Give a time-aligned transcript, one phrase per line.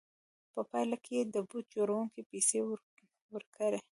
[0.53, 2.59] په پایله کې یې د بوټ جوړوونکي پیسې
[3.33, 3.79] ورکړې